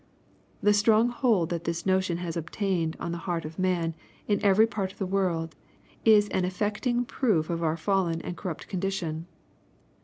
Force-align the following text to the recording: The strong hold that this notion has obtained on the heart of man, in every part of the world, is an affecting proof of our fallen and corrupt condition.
The 0.63 0.73
strong 0.73 1.09
hold 1.09 1.51
that 1.51 1.65
this 1.65 1.85
notion 1.85 2.17
has 2.17 2.35
obtained 2.35 2.97
on 2.99 3.11
the 3.11 3.19
heart 3.29 3.45
of 3.45 3.59
man, 3.59 3.93
in 4.27 4.43
every 4.43 4.65
part 4.65 4.91
of 4.91 4.97
the 4.97 5.05
world, 5.05 5.55
is 6.03 6.27
an 6.29 6.43
affecting 6.43 7.05
proof 7.05 7.51
of 7.51 7.61
our 7.61 7.77
fallen 7.77 8.19
and 8.21 8.35
corrupt 8.35 8.67
condition. 8.67 9.27